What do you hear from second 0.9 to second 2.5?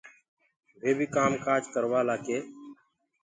بيٚ ڪآم ڪآج ڪروآݪآ ڪي